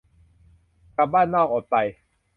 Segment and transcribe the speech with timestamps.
[0.97, 1.75] กลับบ้านนอก อดไป